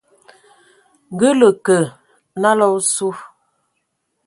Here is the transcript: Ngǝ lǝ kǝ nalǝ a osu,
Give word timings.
Ngǝ 1.13 1.29
lǝ 1.39 1.49
kǝ 1.65 1.77
nalǝ 2.41 2.63
a 2.65 2.67
osu, 2.77 3.09